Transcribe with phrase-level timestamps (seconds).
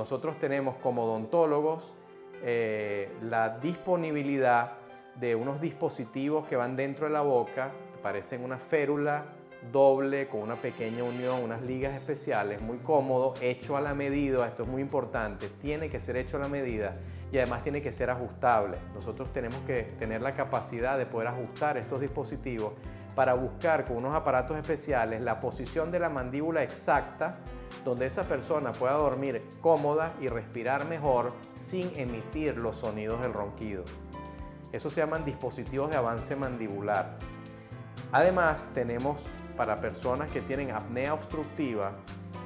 [0.00, 1.92] nosotros tenemos como odontólogos
[2.42, 4.78] eh, la disponibilidad
[5.16, 7.70] de unos dispositivos que van dentro de la boca,
[8.02, 9.26] parecen una férula
[9.70, 14.62] doble con una pequeña unión, unas ligas especiales, muy cómodo, hecho a la medida, esto
[14.62, 16.94] es muy importante, tiene que ser hecho a la medida
[17.30, 18.78] y además tiene que ser ajustable.
[18.94, 22.72] Nosotros tenemos que tener la capacidad de poder ajustar estos dispositivos
[23.14, 27.36] para buscar con unos aparatos especiales la posición de la mandíbula exacta
[27.84, 33.84] donde esa persona pueda dormir cómoda y respirar mejor sin emitir los sonidos del ronquido.
[34.72, 37.16] Eso se llaman dispositivos de avance mandibular.
[38.12, 39.22] Además, tenemos
[39.56, 41.92] para personas que tienen apnea obstructiva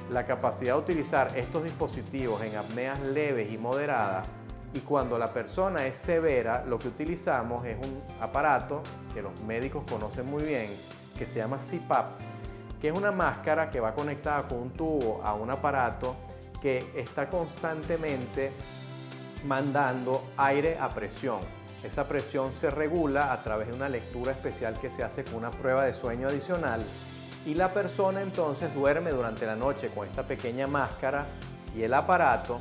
[0.09, 4.27] la capacidad de utilizar estos dispositivos en apneas leves y moderadas
[4.75, 9.85] y cuando la persona es severa, lo que utilizamos es un aparato que los médicos
[9.89, 10.75] conocen muy bien,
[11.17, 12.19] que se llama CPAP,
[12.81, 16.17] que es una máscara que va conectada con un tubo a un aparato
[16.61, 18.51] que está constantemente
[19.45, 21.39] mandando aire a presión.
[21.81, 25.51] Esa presión se regula a través de una lectura especial que se hace con una
[25.51, 26.83] prueba de sueño adicional
[27.45, 31.27] y la persona entonces duerme durante la noche con esta pequeña máscara
[31.73, 32.59] y el aparato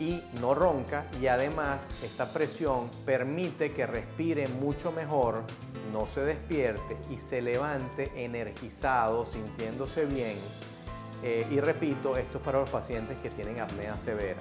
[0.00, 5.42] y no ronca y además esta presión permite que respire mucho mejor,
[5.92, 10.38] no se despierte y se levante energizado, sintiéndose bien.
[11.22, 14.40] Eh, y repito, esto es para los pacientes que tienen apnea severa.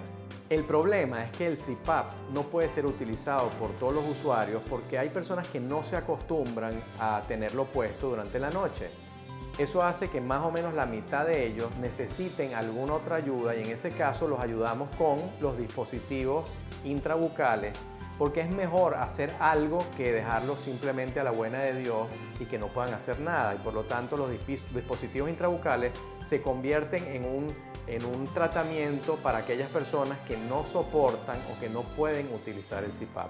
[0.49, 4.99] El problema es que el CPAP no puede ser utilizado por todos los usuarios porque
[4.99, 8.89] hay personas que no se acostumbran a tenerlo puesto durante la noche.
[9.57, 13.61] Eso hace que más o menos la mitad de ellos necesiten alguna otra ayuda y
[13.61, 16.51] en ese caso los ayudamos con los dispositivos
[16.83, 17.77] intrabucales
[18.17, 22.07] porque es mejor hacer algo que dejarlo simplemente a la buena de Dios
[22.39, 25.91] y que no puedan hacer nada y por lo tanto los dispositivos intrabucales
[26.23, 31.69] se convierten en un en un tratamiento para aquellas personas que no soportan o que
[31.69, 33.29] no pueden utilizar el CPAP.